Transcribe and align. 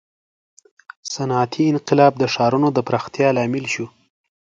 •صنعتي 1.13 1.63
انقلاب 1.73 2.13
د 2.17 2.23
ښارونو 2.33 2.67
د 2.73 2.79
پراختیا 2.87 3.27
لامل 3.37 3.65
شو. 3.73 3.85